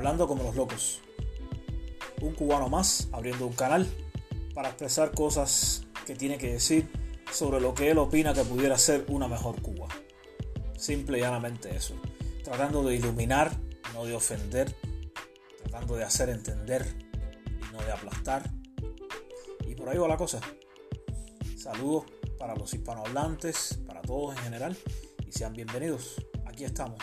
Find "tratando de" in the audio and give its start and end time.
12.42-12.94, 15.64-16.04